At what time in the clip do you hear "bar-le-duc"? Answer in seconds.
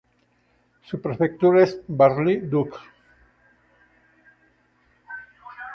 1.87-2.75